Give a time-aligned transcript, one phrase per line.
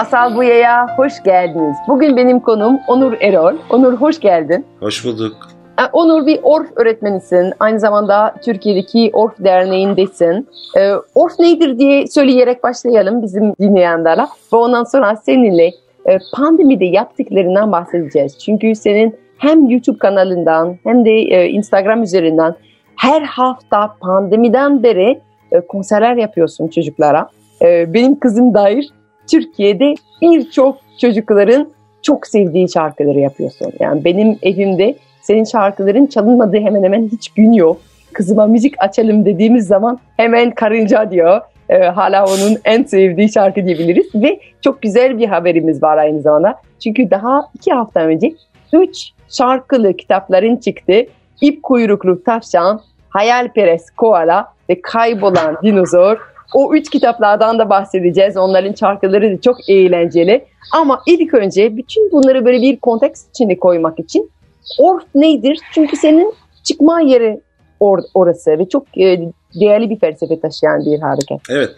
[0.00, 1.76] Masal Buya'ya hoş geldiniz.
[1.88, 3.56] Bugün benim konum Onur Erol.
[3.70, 4.66] Onur hoş geldin.
[4.80, 5.36] Hoş bulduk.
[5.78, 7.52] Ee, Onur bir Orf öğretmenisin.
[7.60, 10.48] Aynı zamanda Türkiye'deki Orf Derneği'ndesin.
[10.76, 14.22] Ee, Orf nedir diye söyleyerek başlayalım bizim dinleyenlerle.
[14.52, 15.66] Ve ondan sonra seninle
[16.06, 18.38] e, pandemide yaptıklarından bahsedeceğiz.
[18.38, 22.54] Çünkü senin hem YouTube kanalından hem de e, Instagram üzerinden
[22.96, 25.20] her hafta pandemiden beri
[25.52, 27.28] e, konserler yapıyorsun çocuklara.
[27.62, 28.90] E, benim kızım dair
[29.30, 31.68] Türkiye'de birçok çocukların
[32.02, 33.72] çok sevdiği şarkıları yapıyorsun.
[33.80, 37.76] Yani benim evimde senin şarkıların çalınmadığı hemen hemen hiç gün yok.
[38.12, 41.40] Kızıma müzik açalım dediğimiz zaman hemen karınca diyor.
[41.68, 44.14] Ee, hala onun en sevdiği şarkı diyebiliriz.
[44.14, 46.54] Ve çok güzel bir haberimiz var aynı zamanda.
[46.84, 48.32] Çünkü daha iki hafta önce
[48.72, 50.92] üç şarkılı kitapların çıktı.
[51.40, 56.29] İp kuyruklu tavşan, hayalperest koala ve kaybolan dinozor.
[56.54, 58.36] O üç kitaplardan da bahsedeceğiz.
[58.36, 60.44] Onların şarkıları da çok eğlenceli.
[60.72, 64.30] Ama ilk önce bütün bunları böyle bir konteks içinde koymak için
[64.78, 65.58] Orf nedir?
[65.74, 66.34] Çünkü senin
[66.64, 67.40] çıkma yeri
[67.80, 71.40] or orası ve çok e, değerli bir felsefe taşıyan bir hareket.
[71.50, 71.70] Evet,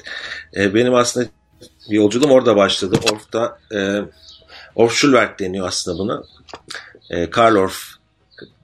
[0.56, 1.26] e, benim aslında
[1.88, 2.96] yolculuğum orada başladı.
[3.12, 3.98] Orf'ta, e,
[4.76, 6.22] Orf Schulwerk deniyor aslında buna.
[7.10, 7.76] E, Karl Orff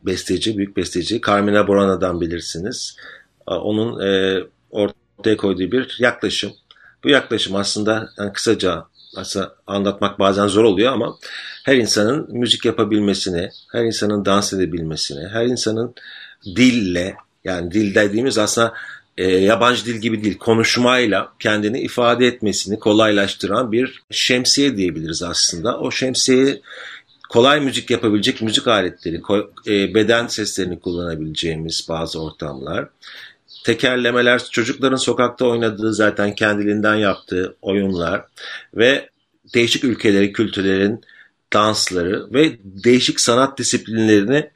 [0.06, 1.20] besteci, büyük besteci.
[1.20, 2.96] Carmina Burana'dan bilirsiniz.
[3.46, 4.38] Onun e,
[5.18, 6.52] ortaya koyduğu bir yaklaşım.
[7.04, 8.84] Bu yaklaşım aslında yani kısaca
[9.16, 11.16] aslında anlatmak bazen zor oluyor ama
[11.64, 15.94] her insanın müzik yapabilmesini, her insanın dans edebilmesini, her insanın
[16.44, 18.74] dille yani dil dediğimiz aslında
[19.18, 25.78] e, yabancı dil gibi değil konuşmayla kendini ifade etmesini kolaylaştıran bir şemsiye diyebiliriz aslında.
[25.78, 26.62] O şemsiyeyi
[27.28, 29.20] kolay müzik yapabilecek müzik aletleri,
[29.66, 32.88] e, beden seslerini kullanabileceğimiz bazı ortamlar,
[33.64, 38.24] tekerlemeler, çocukların sokakta oynadığı zaten kendiliğinden yaptığı oyunlar
[38.74, 39.08] ve
[39.54, 41.00] değişik ülkeleri, kültürlerin
[41.52, 44.50] dansları ve değişik sanat disiplinlerini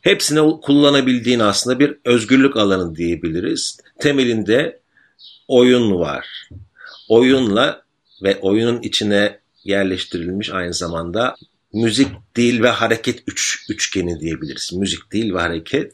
[0.00, 3.80] hepsine kullanabildiğin aslında bir özgürlük alanı diyebiliriz.
[3.98, 4.80] Temelinde
[5.48, 6.48] oyun var.
[7.08, 7.82] Oyunla
[8.22, 11.36] ve oyunun içine yerleştirilmiş aynı zamanda
[11.74, 14.72] müzik, dil ve hareket üç, üçgeni diyebiliriz.
[14.72, 15.92] Müzik, dil ve hareket.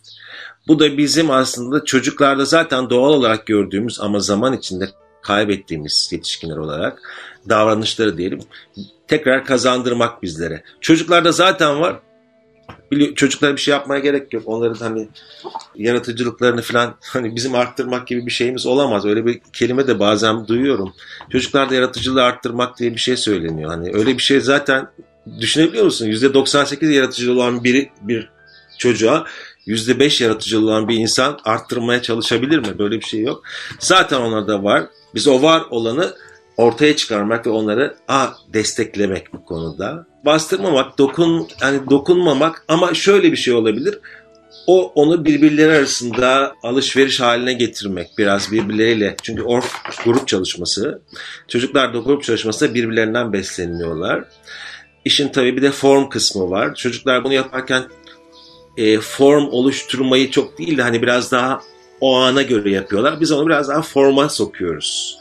[0.68, 4.88] Bu da bizim aslında çocuklarda zaten doğal olarak gördüğümüz ama zaman içinde
[5.22, 7.02] kaybettiğimiz yetişkinler olarak
[7.48, 8.40] davranışları diyelim
[9.10, 10.62] tekrar kazandırmak bizlere.
[10.80, 12.00] Çocuklarda zaten var.
[13.14, 14.42] Çocuklara bir şey yapmaya gerek yok.
[14.46, 15.08] Onların hani
[15.74, 19.06] yaratıcılıklarını falan hani bizim arttırmak gibi bir şeyimiz olamaz.
[19.06, 20.94] Öyle bir kelime de bazen duyuyorum.
[21.32, 23.70] Çocuklarda yaratıcılığı arttırmak diye bir şey söyleniyor.
[23.70, 24.88] Hani öyle bir şey zaten
[25.40, 26.06] düşünebiliyor musun?
[26.06, 28.28] %98 yaratıcı olan biri bir
[28.78, 29.26] çocuğa
[29.66, 32.78] %5 yaratıcı olan bir insan arttırmaya çalışabilir mi?
[32.78, 33.42] Böyle bir şey yok.
[33.78, 34.84] Zaten onlarda var.
[35.14, 36.14] Biz o var olanı
[36.56, 40.06] ortaya çıkarmak ve onları a desteklemek bu konuda.
[40.24, 43.98] Bastırmamak, dokun yani dokunmamak ama şöyle bir şey olabilir.
[44.66, 49.16] O onu birbirleri arasında alışveriş haline getirmek biraz birbirleriyle.
[49.22, 49.72] Çünkü orf
[50.04, 51.02] grup çalışması.
[51.48, 54.24] Çocuklar da grup çalışmasında birbirlerinden besleniyorlar.
[55.04, 56.74] İşin tabii bir de form kısmı var.
[56.74, 57.82] Çocuklar bunu yaparken
[58.76, 61.60] e, form oluşturmayı çok değil de hani biraz daha
[62.00, 63.20] o ana göre yapıyorlar.
[63.20, 65.18] Biz onu biraz daha forma sokuyoruz.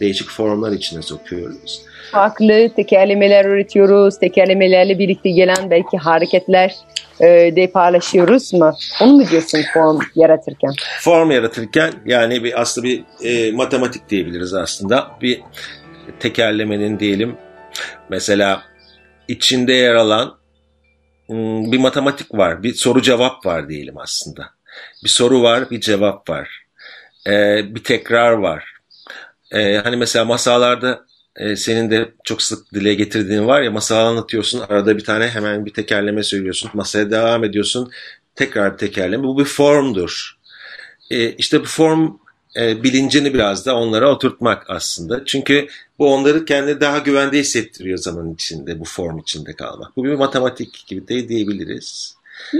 [0.00, 1.82] Değişik formlar içine sokuyoruz.
[2.12, 4.18] Farklı tekerlemeler üretiyoruz.
[4.18, 6.74] Tekerlemelerle birlikte gelen belki hareketler
[7.20, 7.26] e,
[7.56, 8.72] de paylaşıyoruz mu?
[9.00, 10.72] Onu mu diyorsun form yaratırken?
[11.00, 15.10] Form yaratırken yani bir aslında bir e, matematik diyebiliriz aslında.
[15.22, 15.40] Bir
[16.20, 17.36] tekerlemenin diyelim
[18.08, 18.69] mesela
[19.30, 20.40] içinde yer alan
[21.72, 24.50] bir matematik var, bir soru cevap var diyelim aslında.
[25.04, 26.64] Bir soru var, bir cevap var.
[27.26, 28.64] Ee, bir tekrar var.
[29.52, 31.06] Ee, hani mesela masallarda
[31.36, 35.66] e, senin de çok sık dile getirdiğin var ya masal anlatıyorsun arada bir tane hemen
[35.66, 37.90] bir tekerleme söylüyorsun masaya devam ediyorsun
[38.34, 40.38] tekrar bir tekerleme bu bir formdur.
[41.10, 42.16] Ee, işte bu form
[42.56, 45.24] e, bilincini biraz da onlara oturtmak aslında.
[45.24, 45.68] Çünkü
[45.98, 49.96] bu onları kendi daha güvende hissettiriyor zaman içinde, bu form içinde kalmak.
[49.96, 52.16] Bu bir matematik gibi de diyebiliriz.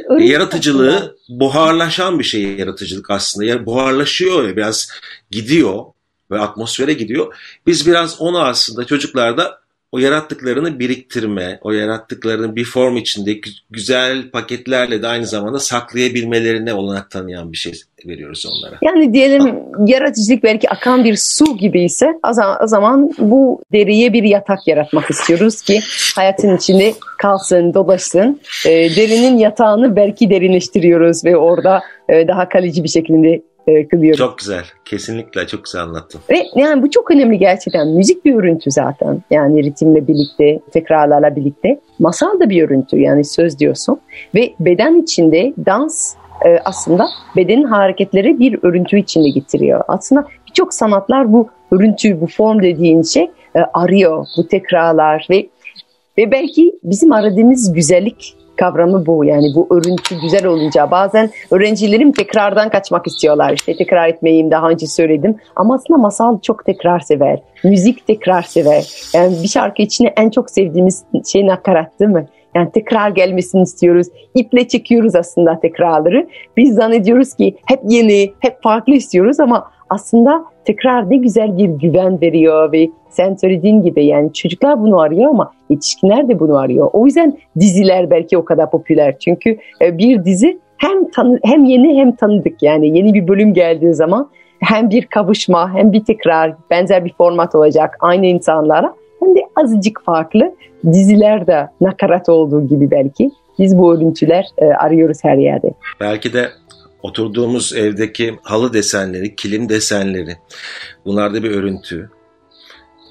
[0.09, 3.47] Öyle yaratıcılığı buharlaşan bir şey yaratıcılık aslında.
[3.47, 4.89] Yani buharlaşıyor ya biraz
[5.31, 5.85] gidiyor
[6.31, 7.35] ve atmosfere gidiyor.
[7.67, 9.61] Biz biraz onu aslında çocuklarda
[9.93, 13.41] o yarattıklarını biriktirme, o yarattıklarını bir form içinde
[13.71, 17.73] güzel paketlerle de aynı zamanda saklayabilmelerine olanak tanıyan bir şey
[18.07, 18.79] veriyoruz onlara.
[18.83, 19.55] Yani diyelim
[19.87, 22.07] yaratıcılık belki akan bir su gibi ise
[22.63, 25.81] o zaman bu deriye bir yatak yaratmak istiyoruz ki
[26.17, 28.41] hayatın içinde kalsın, dolaşsın.
[28.67, 34.19] E, derinin yatağını belki derinleştiriyoruz ve orada e, daha kalıcı bir şekilde e, kılıyoruz.
[34.19, 34.65] Çok güzel.
[34.85, 36.21] Kesinlikle çok güzel anlattın.
[36.31, 37.89] Ve yani bu çok önemli gerçekten.
[37.89, 39.23] Müzik bir örüntü zaten.
[39.31, 41.81] Yani ritimle birlikte, tekrarlarla birlikte.
[41.99, 44.01] Masal da bir örüntü yani söz diyorsun.
[44.35, 46.15] Ve beden içinde dans
[46.47, 49.85] e, aslında bedenin hareketleri bir örüntü içinde getiriyor.
[49.89, 54.27] Aslında birçok sanatlar bu örüntü, bu form dediğin şey e, arıyor.
[54.37, 55.47] Bu tekrarlar ve
[56.19, 59.25] ve belki bizim aradığımız güzellik kavramı bu.
[59.25, 63.53] Yani bu örüntü güzel olunca bazen öğrencilerim tekrardan kaçmak istiyorlar.
[63.53, 65.37] İşte tekrar etmeyeyim daha önce söyledim.
[65.57, 67.39] Ama aslında masal çok tekrar sever.
[67.65, 69.11] Müzik tekrar sever.
[69.15, 72.27] Yani bir şarkı içine en çok sevdiğimiz şey nakarat değil mi?
[72.55, 74.07] Yani tekrar gelmesini istiyoruz.
[74.35, 76.29] İple çekiyoruz aslında tekrarları.
[76.57, 82.21] Biz zannediyoruz ki hep yeni, hep farklı istiyoruz ama aslında tekrar ne güzel bir güven
[82.21, 86.91] veriyor ve sen söylediğin gibi yani çocuklar bunu arıyor ama yetişkinler de bunu arıyor.
[86.93, 89.19] O yüzden diziler belki o kadar popüler.
[89.19, 93.95] Çünkü e, bir dizi hem tanı, hem yeni hem tanıdık yani yeni bir bölüm geldiği
[93.95, 94.31] zaman
[94.61, 98.95] hem bir kavuşma hem bir tekrar benzer bir format olacak aynı insanlara
[99.57, 100.55] azıcık farklı
[100.93, 105.75] dizilerde nakarat olduğu gibi belki biz bu örüntüler e, arıyoruz her yerde.
[106.01, 106.49] Belki de
[107.03, 110.37] oturduğumuz evdeki halı desenleri, kilim desenleri
[111.05, 112.11] bunlar da bir örüntü.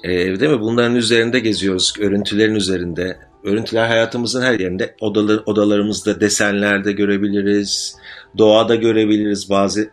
[0.04, 0.10] E,
[0.40, 0.60] değil mi?
[0.60, 3.16] Bunların üzerinde geziyoruz, örüntülerin üzerinde.
[3.44, 4.94] Örüntüler hayatımızın her yerinde.
[5.00, 7.96] Odalar, odalarımızda desenlerde görebiliriz,
[8.38, 9.90] doğada görebiliriz bazı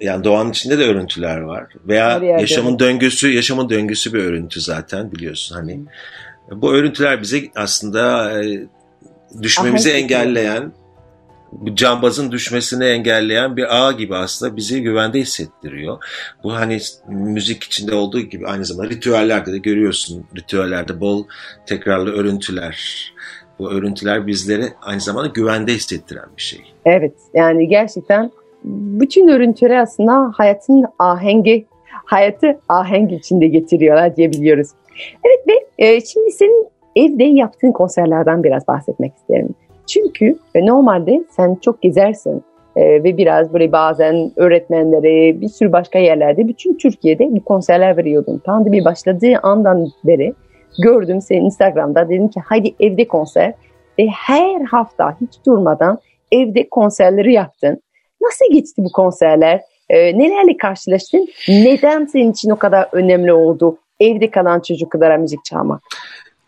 [0.00, 5.54] yani doğanın içinde de örüntüler var veya yaşamın döngüsü yaşamın döngüsü bir örüntü zaten biliyorsun
[5.54, 5.80] hani
[6.50, 8.66] bu örüntüler bize aslında e,
[9.42, 10.72] düşmemizi Aha, engelleyen
[11.74, 16.04] cambazın düşmesini engelleyen bir ağ gibi aslında bizi güvende hissettiriyor.
[16.44, 16.78] Bu hani
[17.08, 20.26] müzik içinde olduğu gibi aynı zamanda ritüellerde de görüyorsun.
[20.36, 21.24] Ritüellerde bol
[21.66, 23.04] tekrarlı örüntüler.
[23.58, 26.74] Bu örüntüler bizleri aynı zamanda güvende hissettiren bir şey.
[26.84, 28.30] Evet yani gerçekten
[28.64, 31.66] bütün örüntüleri aslında hayatın ahengi,
[32.04, 34.68] hayatı ahenk içinde getiriyorlar diyebiliyoruz.
[35.24, 36.66] Evet ve e, şimdi senin
[36.96, 39.48] evde yaptığın konserlerden biraz bahsetmek isterim.
[39.86, 42.42] Çünkü e, normalde sen çok gezersin
[42.76, 48.38] e, ve biraz böyle bazen öğretmenlere bir sürü başka yerlerde bütün Türkiye'de bir konserler veriyordun.
[48.44, 50.34] Pandemi başladığı andan beri
[50.82, 53.54] gördüm seni Instagram'da dedim ki haydi evde konser
[53.98, 55.98] ve her hafta hiç durmadan
[56.32, 57.80] evde konserleri yaptın.
[58.24, 59.60] Nasıl geçti bu konserler?
[59.90, 61.28] E, nelerle karşılaştın?
[61.48, 65.82] Neden senin için o kadar önemli oldu evde kalan çocuklara müzik çalmak?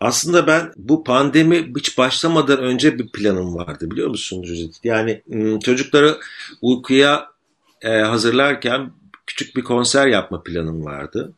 [0.01, 4.85] Aslında ben bu pandemi hiç başlamadan önce bir planım vardı biliyor musun Rüzit?
[4.85, 5.23] Yani
[5.65, 6.17] çocukları
[6.63, 7.27] uykuya
[7.83, 8.91] e, hazırlarken
[9.27, 11.33] küçük bir konser yapma planım vardı.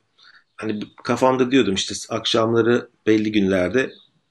[0.57, 3.91] Hani kafamda diyordum işte akşamları belli günlerde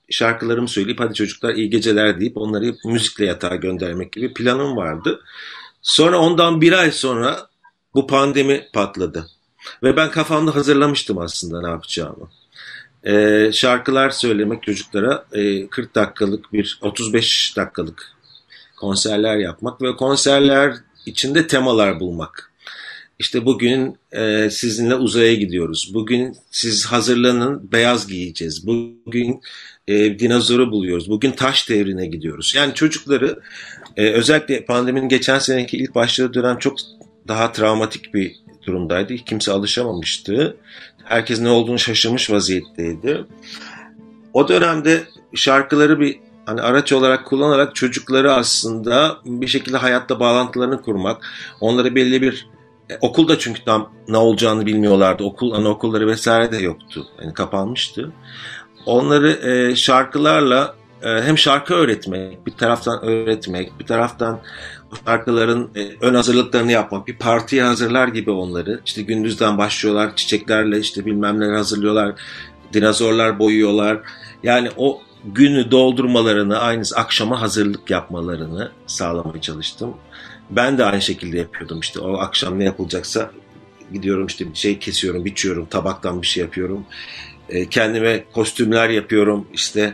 [0.10, 5.22] şarkılarımı söyleyip hadi çocuklar iyi geceler deyip onları müzikle yatağa göndermek gibi planım vardı.
[5.82, 7.50] Sonra ondan bir ay sonra
[7.94, 9.28] bu pandemi patladı.
[9.84, 12.30] Ve ben kafamda hazırlamıştım aslında ne yapacağımı
[13.08, 18.14] e, şarkılar söylemek çocuklara e, 40 dakikalık bir 35 dakikalık
[18.80, 20.74] konserler yapmak ve konserler
[21.06, 22.52] içinde temalar bulmak.
[23.20, 25.92] İşte bugün e, sizinle uzaya gidiyoruz.
[25.94, 28.68] Bugün siz hazırlanın beyaz giyeceğiz.
[28.68, 29.42] Bugün
[29.88, 31.10] e, dinozoru buluyoruz.
[31.10, 32.54] Bugün taş devrine gidiyoruz.
[32.56, 33.40] Yani çocukları
[33.98, 36.78] e, özellikle pandeminin geçen seneki ilk başladığı dönem çok
[37.28, 38.36] daha travmatik bir
[38.68, 39.16] durumdaydı.
[39.16, 40.58] Kimse alışamamıştı
[41.04, 43.26] herkes ne olduğunu şaşırmış vaziyetteydi.
[44.34, 45.04] O dönemde
[45.36, 51.28] şarkıları bir hani araç olarak kullanarak çocukları aslında bir şekilde hayatta bağlantılarını kurmak,
[51.62, 52.48] onları belli bir
[52.90, 55.24] e, okulda çünkü tam ne olacağını bilmiyorlardı.
[55.24, 57.08] Okul anaokulları vesaire de yoktu.
[57.22, 58.12] Yani kapanmıştı.
[58.86, 64.40] Onları e, şarkılarla hem şarkı öğretmek, bir taraftan öğretmek, bir taraftan
[65.06, 68.82] şarkıların e, ön hazırlıklarını yapmak, bir partiye hazırlar gibi onları.
[68.86, 72.16] İşte gündüzden başlıyorlar, çiçeklerle işte bilmem neler hazırlıyorlar,
[72.74, 74.00] dinozorlar boyuyorlar.
[74.44, 79.94] Yani o günü doldurmalarını, aynı akşama hazırlık yapmalarını sağlamaya çalıştım.
[80.50, 83.32] Ben de aynı şekilde yapıyordum işte o akşam ne yapılacaksa
[83.94, 86.86] gidiyorum işte bir şey kesiyorum, biçiyorum, tabaktan bir şey yapıyorum.
[87.50, 89.94] E, kendime kostümler yapıyorum işte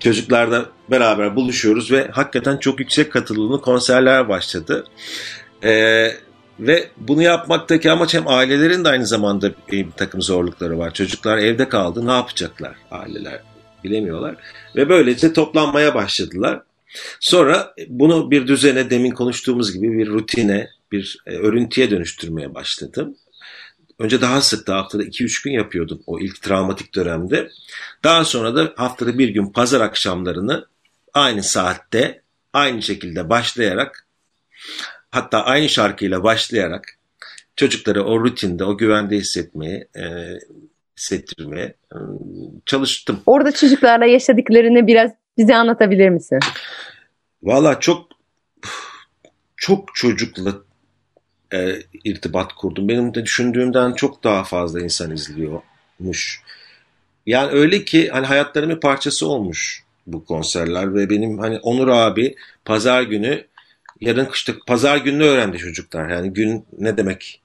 [0.00, 4.84] çocuklarla beraber buluşuyoruz ve hakikaten çok yüksek katılımlı konserler başladı.
[5.64, 6.10] Ee,
[6.60, 10.94] Ve bunu yapmaktaki amaç hem ailelerin de aynı zamanda bir takım zorlukları var.
[10.94, 13.40] Çocuklar evde kaldı ne yapacaklar aileler
[13.84, 14.36] bilemiyorlar.
[14.76, 16.62] Ve böylece toplanmaya başladılar.
[17.20, 23.16] Sonra bunu bir düzene demin konuştuğumuz gibi bir rutine, bir e, örüntüye dönüştürmeye başladım.
[23.98, 27.50] Önce daha sık da haftada 2-3 gün yapıyordum o ilk travmatik dönemde.
[28.04, 30.66] Daha sonra da haftada bir gün pazar akşamlarını
[31.14, 34.06] aynı saatte aynı şekilde başlayarak
[35.10, 36.98] hatta aynı şarkıyla başlayarak
[37.56, 40.04] çocukları o rutinde, o güvende hissetmeye, e,
[40.98, 41.96] hissettirmeye e,
[42.66, 43.20] çalıştım.
[43.26, 46.38] Orada çocuklarla yaşadıklarını biraz bize anlatabilir misin?
[47.42, 48.08] Valla çok
[49.56, 50.54] çok çocukla
[51.52, 52.88] e, irtibat kurdum.
[52.88, 56.42] Benim de düşündüğümden çok daha fazla insan izliyormuş.
[57.26, 63.02] Yani öyle ki hani hayatlarımın parçası olmuş bu konserler ve benim hani Onur abi pazar
[63.02, 63.44] günü
[64.00, 66.08] yarın işte pazar gününü öğrendi çocuklar.
[66.08, 67.40] Yani gün ne demek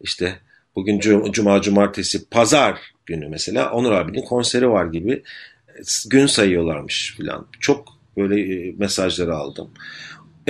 [0.00, 0.38] işte
[0.76, 1.00] bugün
[1.32, 5.22] cuma cumartesi pazar günü mesela Onur abinin konseri var gibi
[6.10, 7.46] gün sayıyorlarmış filan.
[7.60, 9.70] Çok böyle e, mesajları aldım.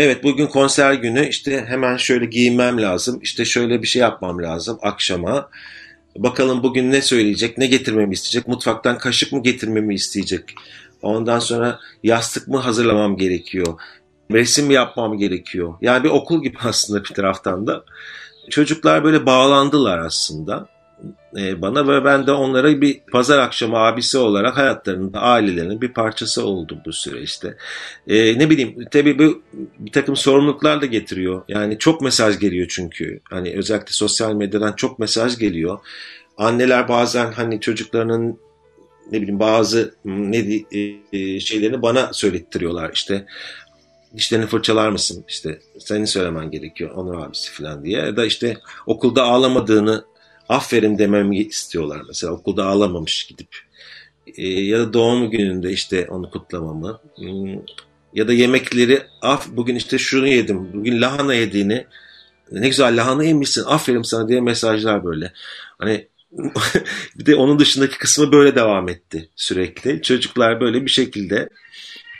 [0.00, 3.18] Evet bugün konser günü işte hemen şöyle giyinmem lazım.
[3.22, 5.50] işte şöyle bir şey yapmam lazım akşama.
[6.16, 10.54] Bakalım bugün ne söyleyecek, ne getirmemi isteyecek, mutfaktan kaşık mı getirmemi isteyecek.
[11.02, 13.80] Ondan sonra yastık mı hazırlamam gerekiyor,
[14.32, 15.74] resim mi yapmam gerekiyor.
[15.80, 17.84] Yani bir okul gibi aslında bir taraftan da.
[18.50, 20.68] Çocuklar böyle bağlandılar aslında.
[21.36, 26.46] E, bana ve ben de onlara bir pazar akşamı abisi olarak hayatlarında ailelerinin bir parçası
[26.46, 27.56] oldum bu süreçte.
[28.08, 29.42] E, ne bileyim tabii bu
[29.78, 31.42] bir takım sorumluluklar da getiriyor.
[31.48, 33.20] Yani çok mesaj geliyor çünkü.
[33.30, 35.78] Hani özellikle sosyal medyadan çok mesaj geliyor.
[36.36, 38.38] Anneler bazen hani çocuklarının
[39.12, 40.64] ne bileyim bazı ne
[41.12, 42.90] e, şeylerini bana söylettiriyorlar.
[42.94, 43.26] İşte
[44.16, 45.24] dişlerini fırçalar mısın?
[45.28, 47.98] İşte senin söylemen gerekiyor Onur abisi falan diye.
[47.98, 50.04] Ya da işte okulda ağlamadığını
[50.48, 52.02] aferin dememi istiyorlar.
[52.08, 53.48] Mesela okulda ağlamamış gidip.
[54.36, 57.00] E, ya da doğum gününde işte onu kutlamamı.
[57.16, 57.60] Hmm,
[58.14, 61.86] ya da yemekleri af bugün işte şunu yedim bugün lahana yediğini
[62.52, 65.32] ne güzel lahana yemişsin aferin sana diye mesajlar böyle.
[65.78, 66.08] Hani
[67.18, 70.02] bir de onun dışındaki kısmı böyle devam etti sürekli.
[70.02, 71.48] Çocuklar böyle bir şekilde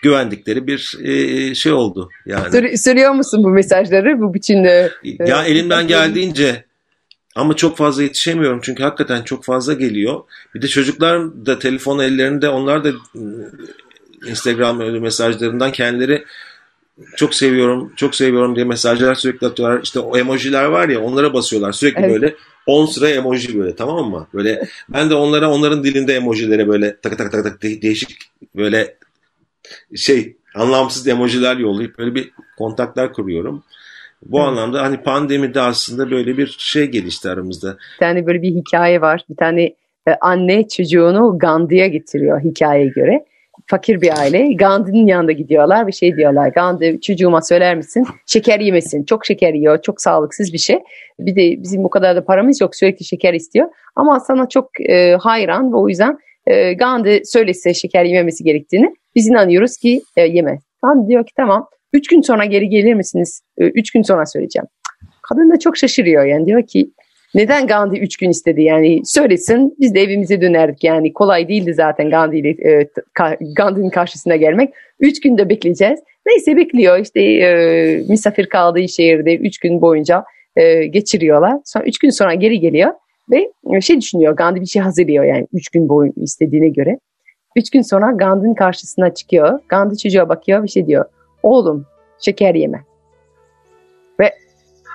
[0.02, 2.76] güvendikleri bir e, şey oldu yani.
[2.76, 4.92] Sür, musun bu mesajları bu biçimde?
[5.02, 6.64] Ya e, elimden geldiğince
[7.38, 10.20] ama çok fazla yetişemiyorum çünkü hakikaten çok fazla geliyor.
[10.54, 13.52] Bir de çocuklar da telefon ellerinde onlar da ıı,
[14.26, 16.24] Instagram öyle mesajlarından kendileri
[17.16, 19.82] çok seviyorum, çok seviyorum diye mesajlar sürekli atıyorlar.
[19.82, 22.14] İşte o emojiler var ya onlara basıyorlar sürekli evet.
[22.14, 22.34] böyle
[22.66, 24.28] 10 sıra emoji böyle tamam mı?
[24.34, 28.18] Böyle ben de onlara onların dilinde emojilere böyle tak tak tak tak değişik
[28.56, 28.96] böyle
[29.96, 33.64] şey anlamsız emojiler yollayıp böyle bir kontaklar kuruyorum.
[34.26, 34.48] Bu evet.
[34.48, 37.76] anlamda hani pandemide aslında böyle bir şey gelişti aramızda.
[37.94, 39.24] Bir tane böyle bir hikaye var.
[39.30, 39.62] Bir tane
[40.08, 43.24] e, anne çocuğunu Gandhi'ye getiriyor hikayeye göre.
[43.66, 44.52] Fakir bir aile.
[44.52, 46.48] Gandhi'nin yanında gidiyorlar bir şey diyorlar.
[46.48, 48.06] Gandhi çocuğuma söyler misin?
[48.26, 49.04] Şeker yemesin.
[49.04, 49.82] Çok şeker yiyor.
[49.82, 50.78] Çok sağlıksız bir şey.
[51.18, 52.76] Bir de bizim bu kadar da paramız yok.
[52.76, 53.68] Sürekli şeker istiyor.
[53.96, 59.28] Ama sana çok e, hayran ve o yüzden e, Gandhi söylese şeker yememesi gerektiğini biz
[59.28, 60.60] inanıyoruz ki e, yemez.
[60.82, 63.42] Gandhi diyor ki tamam Üç gün sonra geri gelir misiniz?
[63.58, 64.66] Ee, üç gün sonra söyleyeceğim.
[65.22, 66.90] Kadın da çok şaşırıyor yani diyor ki
[67.34, 72.10] neden Gandhi üç gün istedi yani söylesin biz de evimize dönerdik yani kolay değildi zaten
[72.10, 72.88] Gandhi ile e,
[73.56, 74.74] Gandhi'nin karşısına gelmek.
[75.00, 76.00] Üç günde bekleyeceğiz.
[76.26, 80.24] Neyse bekliyor işte e, misafir kaldığı şehirde üç gün boyunca
[80.56, 81.54] e, geçiriyorlar.
[81.64, 82.92] Sonra üç gün sonra geri geliyor
[83.30, 86.98] ve şey düşünüyor Gandhi bir şey hazırlıyor yani üç gün boyunca istediğine göre.
[87.56, 89.58] Üç gün sonra Gandhi'nin karşısına çıkıyor.
[89.68, 91.04] Gandhi çocuğa bakıyor bir şey diyor
[91.42, 91.86] oğlum
[92.20, 92.84] şeker yeme.
[94.20, 94.32] Ve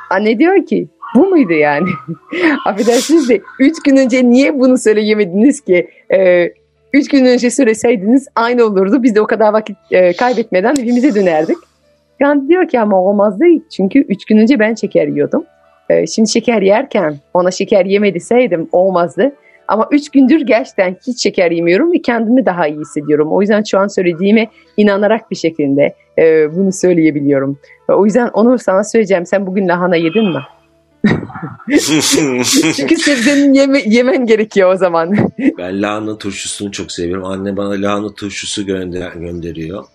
[0.10, 1.90] anne diyor ki bu muydu yani?
[2.66, 5.90] Affedersiniz de üç gün önce niye bunu söyleyemediniz ki?
[6.14, 6.54] Ee,
[6.94, 9.04] üç gün önce söyleseydiniz aynı olurdu.
[9.04, 11.58] Biz de o kadar vakit e, kaybetmeden evimize dönerdik.
[12.20, 13.62] Yani diyor ki ama olmaz değil.
[13.70, 15.46] Çünkü üç gün önce ben şeker yiyordum.
[15.90, 19.36] Ee, şimdi şeker yerken ona şeker yemediseydim olmazdı.
[19.74, 23.32] Ama üç gündür gerçekten hiç şeker yemiyorum ve kendimi daha iyi hissediyorum.
[23.32, 27.60] O yüzden şu an söylediğime inanarak bir şekilde e, bunu söyleyebiliyorum.
[27.90, 29.26] Ve o yüzden onu sana söyleyeceğim.
[29.26, 30.42] Sen bugün lahana yedin mi?
[32.76, 35.16] Çünkü sebzenin yeme, yemen gerekiyor o zaman.
[35.58, 37.26] ben lahana turşusunu çok seviyorum.
[37.26, 39.86] Anne bana lahana turşusu gönder, gönderiyor.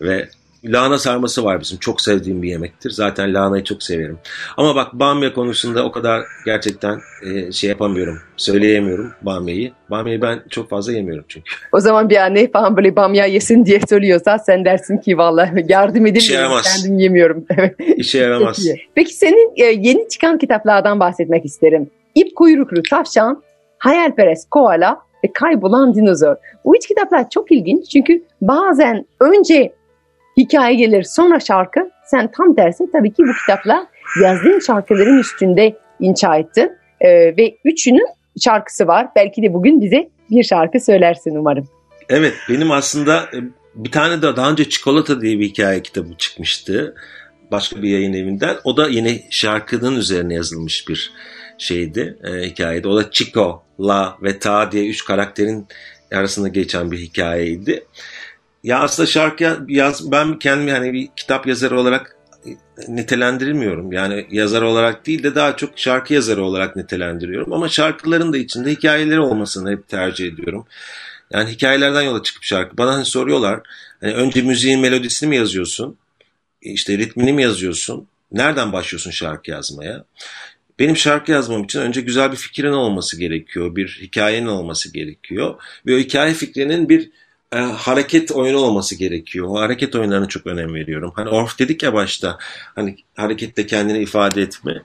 [0.00, 0.28] Ve
[0.64, 1.78] lahana sarması var bizim.
[1.78, 2.90] Çok sevdiğim bir yemektir.
[2.90, 4.18] Zaten lahanayı çok severim.
[4.56, 8.18] Ama bak bamya konusunda o kadar gerçekten e, şey yapamıyorum.
[8.36, 9.72] Söyleyemiyorum bamyayı.
[9.90, 11.50] Bamyayı ben çok fazla yemiyorum çünkü.
[11.72, 16.06] O zaman bir anne falan böyle bamya yesin diye söylüyorsa sen dersin ki vallahi yardım
[16.06, 16.18] edin.
[16.18, 16.76] İşe yaramaz.
[16.76, 17.44] Kendim yemiyorum.
[17.96, 18.56] İşe yaramaz.
[18.66, 18.86] Peki.
[18.94, 21.90] Peki senin e, yeni çıkan kitaplardan bahsetmek isterim.
[22.14, 23.42] İp kuyruklu tavşan,
[23.78, 26.36] hayalperest koala ve kaybolan dinozor.
[26.64, 29.72] Bu üç kitaplar çok ilginç çünkü bazen önce
[30.36, 31.90] hikaye gelir sonra şarkı.
[32.06, 33.80] Sen tam tersi tabii ki bu kitaplar
[34.22, 36.72] yazdığın şarkıların üstünde inşa ettin.
[37.00, 38.06] Ee, ve üçünün
[38.40, 39.08] şarkısı var.
[39.16, 41.68] Belki de bugün bize bir şarkı söylersin umarım.
[42.08, 43.38] Evet benim aslında e,
[43.74, 46.94] bir tane de daha önce Çikolata diye bir hikaye kitabı çıkmıştı.
[47.50, 48.56] Başka bir yayın evinden.
[48.64, 51.12] O da yine şarkının üzerine yazılmış bir
[51.58, 52.88] şeydi e, hikayede.
[52.88, 55.66] O da Chico, La ve Ta diye üç karakterin
[56.12, 57.84] arasında geçen bir hikayeydi.
[58.62, 62.16] Ya aslında şarkı yaz, ben kendimi hani bir kitap yazarı olarak
[62.88, 63.92] nitelendirmiyorum.
[63.92, 67.52] Yani yazar olarak değil de daha çok şarkı yazarı olarak nitelendiriyorum.
[67.52, 70.66] Ama şarkıların da içinde hikayeleri olmasını hep tercih ediyorum.
[71.30, 72.78] Yani hikayelerden yola çıkıp şarkı.
[72.78, 73.60] Bana hani soruyorlar.
[74.00, 75.96] Hani önce müziğin melodisini mi yazıyorsun?
[76.62, 78.06] İşte ritmini mi yazıyorsun?
[78.32, 80.04] Nereden başlıyorsun şarkı yazmaya?
[80.78, 83.76] Benim şarkı yazmam için önce güzel bir fikrin olması gerekiyor.
[83.76, 85.54] Bir hikayenin olması gerekiyor.
[85.86, 87.10] Ve o hikaye fikrinin bir
[87.52, 89.48] e, hareket oyunu olması gerekiyor.
[89.50, 91.12] O hareket oyunlarına çok önem veriyorum.
[91.16, 92.38] Hani Orff dedik ya başta
[92.74, 94.82] hani hareketle kendini ifade etme.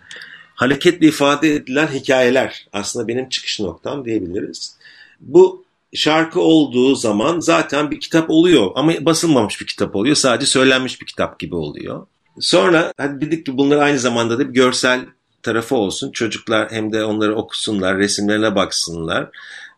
[0.55, 4.77] Hareketle ifade edilen hikayeler aslında benim çıkış noktam diyebiliriz.
[5.19, 10.15] Bu şarkı olduğu zaman zaten bir kitap oluyor ama basılmamış bir kitap oluyor.
[10.15, 12.07] Sadece söylenmiş bir kitap gibi oluyor.
[12.39, 15.05] Sonra hadi dedik ki bunlar aynı zamanda da bir görsel
[15.43, 16.11] tarafı olsun.
[16.11, 19.29] Çocuklar hem de onları okusunlar, resimlerine baksınlar.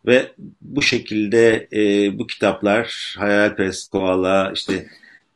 [0.05, 0.27] Ve
[0.61, 4.85] bu şekilde e, bu kitaplar Hayalperest Koala, işte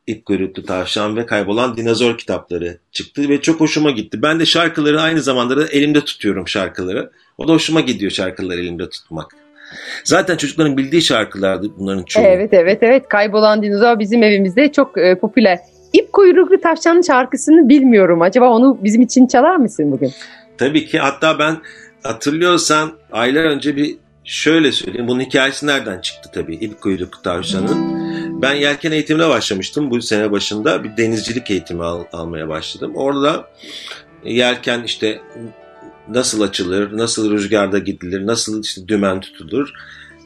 [0.06, 4.22] İp Kuyruklu Tavşan ve Kaybolan Dinozor kitapları çıktı ve çok hoşuma gitti.
[4.22, 7.10] Ben de şarkıları aynı zamanda da elimde tutuyorum şarkıları.
[7.38, 9.26] O da hoşuma gidiyor şarkıları elimde tutmak.
[10.04, 12.22] Zaten çocukların bildiği şarkılardı bunların çoğu.
[12.22, 13.08] Evet evet evet.
[13.08, 15.58] Kaybolan Dinozor bizim evimizde çok e, popüler.
[15.92, 18.22] İp kuyruklu tavşanın şarkısını bilmiyorum.
[18.22, 20.12] Acaba onu bizim için çalar mısın bugün?
[20.58, 20.98] Tabii ki.
[20.98, 21.56] Hatta ben
[22.02, 25.08] hatırlıyorsan aylar önce bir şöyle söyleyeyim.
[25.08, 28.04] Bunun hikayesi nereden çıktı tabii İp kuyruklu tavşanın.
[28.42, 30.84] Ben yelken eğitimine başlamıştım bu sene başında.
[30.84, 32.92] Bir denizcilik eğitimi al, almaya başladım.
[32.94, 33.48] Orada
[34.24, 35.20] yelken işte
[36.08, 39.72] nasıl açılır, nasıl rüzgarda gidilir, nasıl işte dümen tutulur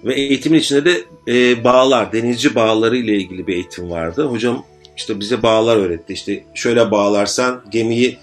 [0.05, 4.25] ve eğitimin içinde de e, bağlar, denizci bağları ile ilgili bir eğitim vardı.
[4.25, 4.64] Hocam
[4.96, 6.12] işte bize bağlar öğretti.
[6.12, 8.18] İşte şöyle bağlarsan gemiyi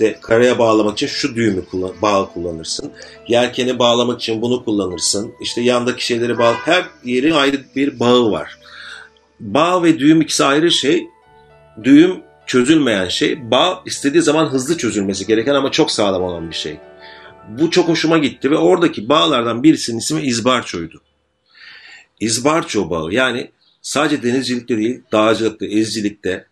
[0.00, 2.92] işte karaya bağlamak için şu düğümü kullan, bağ kullanırsın.
[3.28, 5.32] Yelkeni bağlamak için bunu kullanırsın.
[5.40, 6.54] İşte yandaki şeyleri bağ.
[6.54, 8.58] Her yerin ayrı bir bağı var.
[9.40, 11.06] Bağ ve düğüm ikisi ayrı şey.
[11.84, 13.50] Düğüm çözülmeyen şey.
[13.50, 16.76] Bağ istediği zaman hızlı çözülmesi gereken ama çok sağlam olan bir şey.
[17.48, 21.00] Bu çok hoşuma gitti ve oradaki bağlardan birisinin ismi İzbarço'ydu.
[22.20, 23.50] İzbarço bağı yani
[23.82, 26.46] sadece denizcilikte değil dağcılıkta, ezcilikte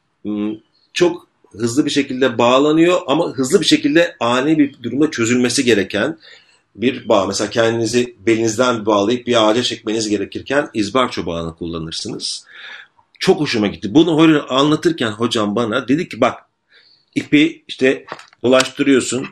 [0.93, 6.19] çok hızlı bir şekilde bağlanıyor ama hızlı bir şekilde ani bir durumda çözülmesi gereken
[6.77, 7.27] bir bağ.
[7.27, 12.45] Mesela kendinizi belinizden bağlayıp bir ağaca çekmeniz gerekirken izbarço bağını kullanırsınız.
[13.19, 13.95] Çok hoşuma gitti.
[13.95, 16.39] Bunu anlatırken hocam bana dedi ki bak
[17.15, 18.05] ipi işte
[18.43, 19.27] dolaştırıyorsun.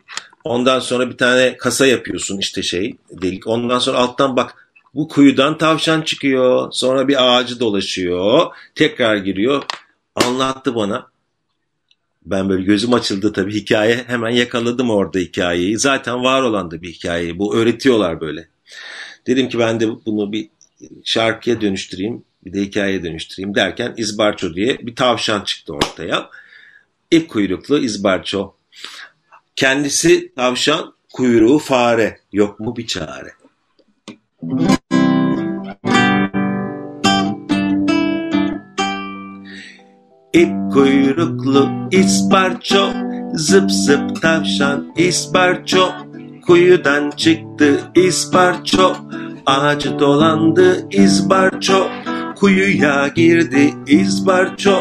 [0.45, 3.47] Ondan sonra bir tane kasa yapıyorsun işte şey delik.
[3.47, 6.69] Ondan sonra alttan bak bu kuyudan tavşan çıkıyor.
[6.73, 8.47] Sonra bir ağacı dolaşıyor.
[8.75, 9.63] Tekrar giriyor.
[10.15, 11.07] Anlattı bana.
[12.27, 14.05] Ben böyle gözüm açıldı tabii hikaye.
[14.07, 15.79] Hemen yakaladım orada hikayeyi.
[15.79, 17.39] Zaten var olan da bir hikaye.
[17.39, 18.49] Bu öğretiyorlar böyle.
[19.27, 20.49] Dedim ki ben de bunu bir
[21.05, 22.25] şarkıya dönüştüreyim.
[22.45, 26.31] Bir de hikayeye dönüştüreyim derken İzbarço diye bir tavşan çıktı ortaya.
[27.11, 28.55] İp kuyruklu İzbarço.
[29.57, 32.21] Kendisi tavşan, kuyruğu fare.
[32.33, 33.33] Yok mu bir çare?
[40.37, 42.93] İp kuyruklu isparço
[43.35, 45.89] Zıp zıp tavşan isparço.
[46.47, 48.97] Kuyudan çıktı isparço
[49.47, 51.89] Ağacı dolandı izbarço
[52.37, 54.77] Kuyuya girdi izbarço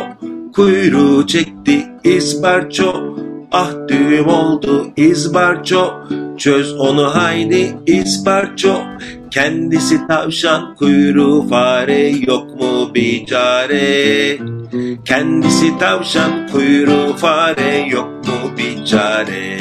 [0.53, 3.15] Kuyruğu çekti izbarço
[3.51, 5.93] Ah düğüm oldu izbarço
[6.37, 8.83] Çöz onu haydi isparço
[9.31, 14.37] Kendisi tavşan kuyruğu fare Yok mu bir çare
[15.05, 19.59] Kendisi tavşan kuyruğu fare Yok mu bir çare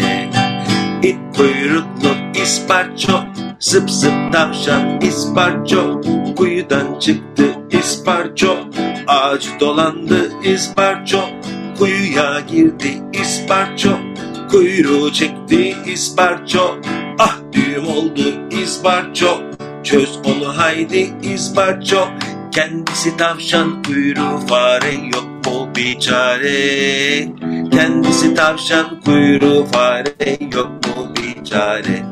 [1.03, 2.09] İp kuyruklu
[2.43, 3.21] isparço
[3.61, 6.01] Zıp zıp tavşan isparço.
[6.37, 8.57] Kuyudan çıktı isparço
[9.07, 11.21] Ağacı dolandı isparço.
[11.79, 13.91] Kuyuya girdi isparço
[14.51, 16.77] Kuyruğu çekti isparço.
[17.19, 19.54] Ah düğüm oldu isparço
[19.85, 22.09] Çöz onu haydi isparço
[22.55, 27.29] Kendisi tavşan kuyruğu fare yok mu bir çare
[27.71, 32.03] Kendisi tavşan kuyruğu fare yok mu bir çare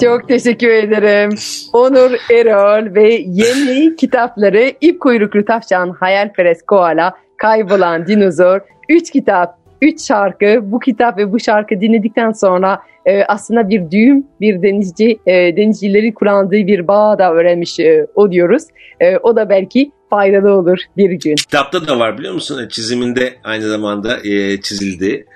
[0.00, 1.30] Çok teşekkür ederim.
[1.72, 8.60] Onur Erol ve yeni kitapları İp Kuyruklu Tavşan, Hayalperest Koala, Kaybolan Dinozor.
[8.88, 10.60] Üç kitap, üç şarkı.
[10.62, 16.14] Bu kitap ve bu şarkı dinledikten sonra e, aslında bir düğüm, bir denizci, e, denizcileri
[16.14, 18.62] kullandığı bir bağ da öğrenmiş e, oluyoruz.
[19.00, 21.34] E, o da belki faydalı olur bir gün.
[21.34, 22.68] Kitapta da var biliyor musun?
[22.68, 25.26] Çiziminde aynı zamanda e, çizildi.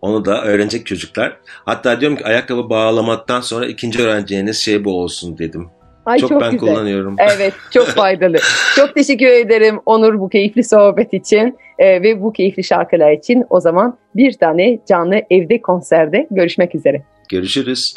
[0.00, 1.36] Onu da öğrenecek çocuklar.
[1.46, 5.68] Hatta diyorum ki ayakkabı bağlamaktan sonra ikinci öğreneceğiniz şey bu olsun dedim.
[6.06, 6.68] Ay, çok, çok ben güzel.
[6.68, 7.16] kullanıyorum.
[7.36, 8.36] Evet çok faydalı.
[8.76, 13.44] çok teşekkür ederim Onur bu keyifli sohbet için e, ve bu keyifli şarkılar için.
[13.50, 17.02] O zaman bir tane canlı evde konserde görüşmek üzere.
[17.28, 17.94] Görüşürüz.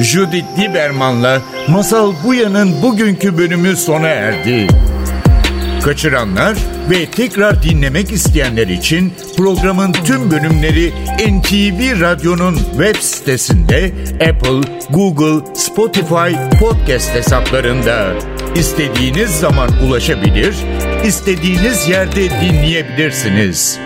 [0.00, 4.66] Judith Lieberman'la Masal Buya'nın bugünkü bölümü sona erdi.
[5.84, 6.56] Kaçıranlar
[6.90, 16.58] ve tekrar dinlemek isteyenler için programın tüm bölümleri NTV Radyo'nun web sitesinde Apple, Google, Spotify
[16.60, 18.12] podcast hesaplarında
[18.56, 20.54] istediğiniz zaman ulaşabilir,
[21.04, 23.78] istediğiniz yerde dinleyebilirsiniz.